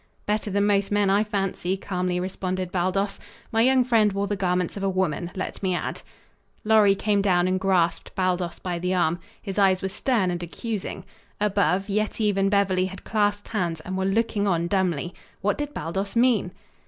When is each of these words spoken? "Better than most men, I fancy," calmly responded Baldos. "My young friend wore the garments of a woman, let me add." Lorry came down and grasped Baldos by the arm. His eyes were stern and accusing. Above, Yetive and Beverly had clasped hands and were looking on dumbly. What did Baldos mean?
"Better 0.25 0.49
than 0.49 0.65
most 0.65 0.89
men, 0.91 1.11
I 1.11 1.23
fancy," 1.23 1.77
calmly 1.77 2.19
responded 2.19 2.71
Baldos. 2.71 3.19
"My 3.51 3.61
young 3.61 3.83
friend 3.83 4.11
wore 4.11 4.25
the 4.25 4.35
garments 4.35 4.75
of 4.75 4.81
a 4.81 4.89
woman, 4.89 5.29
let 5.35 5.61
me 5.61 5.75
add." 5.75 6.01
Lorry 6.63 6.95
came 6.95 7.21
down 7.21 7.47
and 7.47 7.59
grasped 7.59 8.15
Baldos 8.15 8.57
by 8.57 8.79
the 8.79 8.95
arm. 8.95 9.19
His 9.39 9.59
eyes 9.59 9.83
were 9.83 9.89
stern 9.89 10.31
and 10.31 10.41
accusing. 10.41 11.05
Above, 11.39 11.87
Yetive 11.87 12.35
and 12.37 12.49
Beverly 12.49 12.85
had 12.87 13.03
clasped 13.03 13.49
hands 13.49 13.79
and 13.81 13.95
were 13.95 14.05
looking 14.05 14.47
on 14.47 14.65
dumbly. 14.65 15.13
What 15.41 15.59
did 15.59 15.71
Baldos 15.71 16.15
mean? 16.15 16.51